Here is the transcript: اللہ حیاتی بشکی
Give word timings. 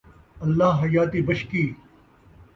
اللہ 0.39 0.73
حیاتی 0.83 1.21
بشکی 1.27 1.63